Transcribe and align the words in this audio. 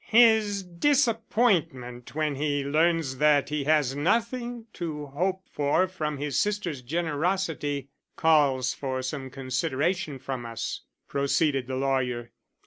"His 0.07 0.63
disappointment 0.63 2.15
when 2.15 2.33
he 2.33 2.63
learns 2.65 3.17
that 3.17 3.49
he 3.49 3.65
has 3.65 3.95
nothing 3.95 4.65
to 4.73 5.05
hope 5.05 5.43
for 5.47 5.87
from 5.87 6.17
his 6.17 6.39
sister's 6.39 6.81
generosity 6.81 7.89
calls 8.15 8.73
for 8.73 9.03
some 9.03 9.29
consideration 9.29 10.17
from 10.17 10.43
us," 10.43 10.81
proceeded 11.07 11.67
the 11.67 11.75
lawyer. 11.75 12.31